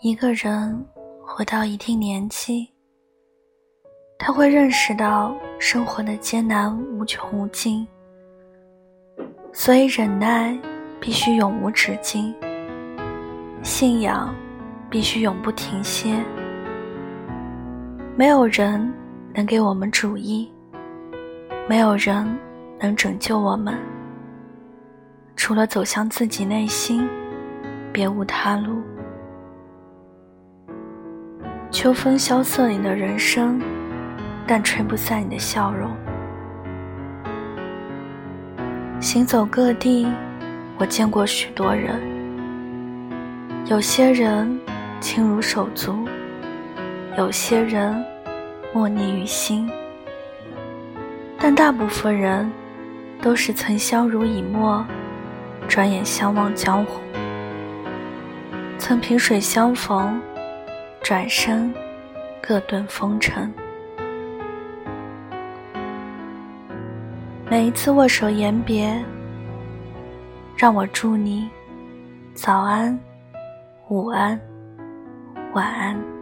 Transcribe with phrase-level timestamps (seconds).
[0.00, 0.86] 一个人
[1.20, 2.68] 活到一定年纪，
[4.16, 7.84] 他会认识到生活的艰难无穷无尽，
[9.52, 10.56] 所以忍耐
[11.00, 12.32] 必须永无止境，
[13.64, 14.32] 信仰
[14.88, 16.24] 必须永不停歇。
[18.16, 18.94] 没有人
[19.34, 20.48] 能给我们主意，
[21.68, 22.24] 没有人
[22.78, 23.76] 能拯救我们，
[25.34, 27.04] 除了走向自己内心，
[27.92, 28.80] 别无他路。
[31.70, 33.60] 秋风萧瑟你的人生，
[34.46, 35.90] 但吹不散你的笑容。
[39.00, 40.08] 行走各地，
[40.78, 42.00] 我见过许多人，
[43.66, 44.58] 有些人
[44.98, 46.08] 轻如手足，
[47.18, 48.02] 有些人
[48.72, 49.70] 默念于心，
[51.38, 52.50] 但大部分人
[53.20, 54.82] 都是曾相濡以沫，
[55.68, 57.02] 转眼相忘江湖，
[58.78, 60.18] 曾萍水相逢。
[61.08, 61.72] 转身，
[62.38, 63.50] 各遁风尘。
[67.48, 68.94] 每一次握手言别，
[70.54, 71.48] 让我祝你
[72.34, 73.00] 早安、
[73.88, 74.38] 午安、
[75.54, 76.17] 晚安。